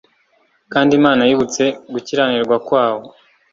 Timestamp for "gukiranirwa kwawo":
1.93-3.03